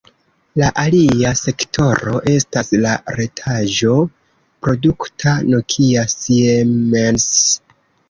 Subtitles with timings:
[0.59, 7.33] La alia sektoro estas la retaĵo-produkta Nokia-Siemens.